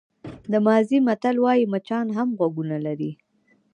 د 0.51 0.53
مازی 0.65 0.97
متل 1.07 1.35
وایي 1.45 1.65
مچان 1.73 2.05
هم 2.17 2.29
غوږونه 2.37 2.77
لري. 2.85 3.11